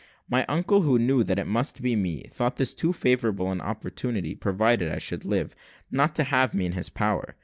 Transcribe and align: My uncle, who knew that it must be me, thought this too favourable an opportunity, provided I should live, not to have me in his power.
My 0.27 0.45
uncle, 0.49 0.81
who 0.81 0.97
knew 0.97 1.23
that 1.25 1.37
it 1.37 1.45
must 1.45 1.79
be 1.83 1.95
me, 1.95 2.21
thought 2.23 2.55
this 2.55 2.73
too 2.73 2.91
favourable 2.91 3.51
an 3.51 3.61
opportunity, 3.61 4.33
provided 4.33 4.91
I 4.91 4.97
should 4.97 5.25
live, 5.25 5.55
not 5.91 6.15
to 6.15 6.23
have 6.23 6.55
me 6.55 6.65
in 6.65 6.71
his 6.71 6.89
power. 6.89 7.35